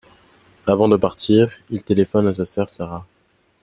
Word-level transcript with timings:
Avant 0.65 0.87
de 0.87 0.97
partir, 0.97 1.51
il 1.69 1.83
téléphone 1.83 2.25
à 2.25 2.33
sa 2.33 2.43
sœur 2.47 2.69
Sara. 2.69 3.05